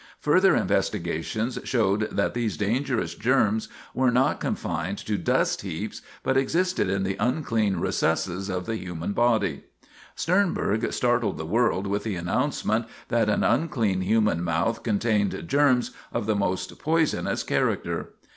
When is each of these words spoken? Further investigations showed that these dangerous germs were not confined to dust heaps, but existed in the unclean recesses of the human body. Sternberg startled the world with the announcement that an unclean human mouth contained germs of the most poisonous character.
Further 0.21 0.55
investigations 0.55 1.59
showed 1.63 2.09
that 2.09 2.33
these 2.33 2.57
dangerous 2.57 3.13
germs 3.13 3.69
were 3.93 4.09
not 4.09 4.39
confined 4.39 4.97
to 4.97 5.15
dust 5.15 5.61
heaps, 5.61 6.01
but 6.23 6.35
existed 6.35 6.89
in 6.89 7.03
the 7.03 7.15
unclean 7.19 7.75
recesses 7.77 8.49
of 8.49 8.65
the 8.65 8.77
human 8.77 9.13
body. 9.13 9.63
Sternberg 10.15 10.91
startled 10.91 11.37
the 11.37 11.45
world 11.45 11.85
with 11.85 12.01
the 12.03 12.15
announcement 12.15 12.87
that 13.09 13.29
an 13.29 13.43
unclean 13.43 14.01
human 14.01 14.43
mouth 14.43 14.81
contained 14.81 15.43
germs 15.47 15.91
of 16.11 16.25
the 16.25 16.35
most 16.35 16.79
poisonous 16.79 17.43
character. 17.43 18.13